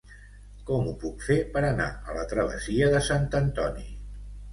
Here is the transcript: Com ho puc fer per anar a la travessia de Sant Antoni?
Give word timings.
Com 0.67 0.85
ho 0.91 0.93
puc 1.03 1.19
fer 1.25 1.37
per 1.57 1.61
anar 1.67 1.87
a 2.11 2.15
la 2.15 2.23
travessia 2.31 2.89
de 2.95 3.03
Sant 3.09 3.29
Antoni? 3.41 3.87